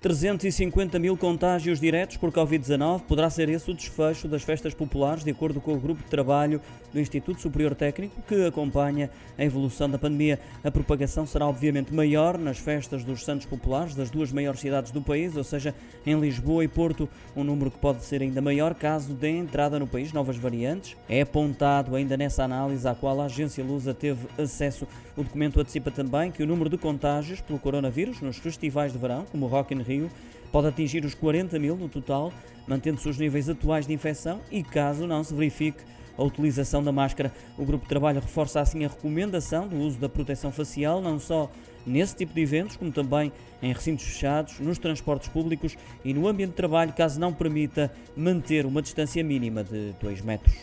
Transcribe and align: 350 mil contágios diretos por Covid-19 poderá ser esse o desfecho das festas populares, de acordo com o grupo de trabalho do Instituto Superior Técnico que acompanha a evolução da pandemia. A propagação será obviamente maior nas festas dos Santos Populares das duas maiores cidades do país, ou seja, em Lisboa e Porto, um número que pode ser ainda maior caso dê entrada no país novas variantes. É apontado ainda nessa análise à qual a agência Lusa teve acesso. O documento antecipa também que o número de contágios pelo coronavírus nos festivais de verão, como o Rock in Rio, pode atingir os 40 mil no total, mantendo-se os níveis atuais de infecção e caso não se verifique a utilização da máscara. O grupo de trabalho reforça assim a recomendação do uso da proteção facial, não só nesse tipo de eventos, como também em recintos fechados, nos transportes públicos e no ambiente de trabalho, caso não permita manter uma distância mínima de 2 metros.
350 0.00 0.98
mil 0.98 1.14
contágios 1.14 1.78
diretos 1.78 2.16
por 2.16 2.32
Covid-19 2.32 3.02
poderá 3.02 3.28
ser 3.28 3.50
esse 3.50 3.70
o 3.70 3.74
desfecho 3.74 4.26
das 4.26 4.42
festas 4.42 4.72
populares, 4.72 5.22
de 5.22 5.30
acordo 5.30 5.60
com 5.60 5.74
o 5.74 5.78
grupo 5.78 6.02
de 6.02 6.08
trabalho 6.08 6.58
do 6.90 6.98
Instituto 6.98 7.40
Superior 7.40 7.74
Técnico 7.74 8.22
que 8.26 8.46
acompanha 8.46 9.10
a 9.36 9.44
evolução 9.44 9.90
da 9.90 9.98
pandemia. 9.98 10.40
A 10.64 10.70
propagação 10.70 11.26
será 11.26 11.46
obviamente 11.46 11.92
maior 11.92 12.38
nas 12.38 12.58
festas 12.58 13.04
dos 13.04 13.24
Santos 13.24 13.44
Populares 13.44 13.94
das 13.94 14.08
duas 14.08 14.32
maiores 14.32 14.60
cidades 14.60 14.90
do 14.90 15.02
país, 15.02 15.36
ou 15.36 15.44
seja, 15.44 15.74
em 16.06 16.18
Lisboa 16.18 16.64
e 16.64 16.68
Porto, 16.68 17.06
um 17.36 17.44
número 17.44 17.70
que 17.70 17.78
pode 17.78 18.02
ser 18.02 18.22
ainda 18.22 18.40
maior 18.40 18.74
caso 18.74 19.12
dê 19.12 19.28
entrada 19.28 19.78
no 19.78 19.86
país 19.86 20.14
novas 20.14 20.36
variantes. 20.38 20.96
É 21.10 21.20
apontado 21.20 21.94
ainda 21.94 22.16
nessa 22.16 22.42
análise 22.42 22.88
à 22.88 22.94
qual 22.94 23.20
a 23.20 23.26
agência 23.26 23.62
Lusa 23.62 23.92
teve 23.92 24.26
acesso. 24.38 24.86
O 25.14 25.22
documento 25.22 25.60
antecipa 25.60 25.90
também 25.90 26.30
que 26.30 26.42
o 26.42 26.46
número 26.46 26.70
de 26.70 26.78
contágios 26.78 27.42
pelo 27.42 27.58
coronavírus 27.58 28.22
nos 28.22 28.38
festivais 28.38 28.92
de 28.92 28.98
verão, 28.98 29.26
como 29.30 29.44
o 29.44 29.48
Rock 29.48 29.74
in 29.74 29.82
Rio, 29.82 29.89
pode 30.52 30.68
atingir 30.68 31.04
os 31.04 31.14
40 31.14 31.58
mil 31.58 31.76
no 31.76 31.88
total, 31.88 32.32
mantendo-se 32.66 33.08
os 33.08 33.18
níveis 33.18 33.48
atuais 33.48 33.86
de 33.86 33.92
infecção 33.92 34.40
e 34.50 34.62
caso 34.62 35.06
não 35.06 35.24
se 35.24 35.34
verifique 35.34 35.82
a 36.16 36.22
utilização 36.22 36.82
da 36.82 36.92
máscara. 36.92 37.32
O 37.56 37.64
grupo 37.64 37.84
de 37.84 37.88
trabalho 37.88 38.20
reforça 38.20 38.60
assim 38.60 38.84
a 38.84 38.88
recomendação 38.88 39.66
do 39.66 39.76
uso 39.76 39.98
da 39.98 40.08
proteção 40.08 40.52
facial, 40.52 41.00
não 41.00 41.18
só 41.18 41.50
nesse 41.86 42.14
tipo 42.14 42.34
de 42.34 42.42
eventos, 42.42 42.76
como 42.76 42.92
também 42.92 43.32
em 43.62 43.72
recintos 43.72 44.04
fechados, 44.04 44.60
nos 44.60 44.78
transportes 44.78 45.28
públicos 45.28 45.76
e 46.04 46.12
no 46.12 46.28
ambiente 46.28 46.50
de 46.50 46.56
trabalho, 46.56 46.92
caso 46.92 47.18
não 47.18 47.32
permita 47.32 47.92
manter 48.16 48.66
uma 48.66 48.82
distância 48.82 49.22
mínima 49.24 49.64
de 49.64 49.94
2 50.00 50.20
metros. 50.22 50.54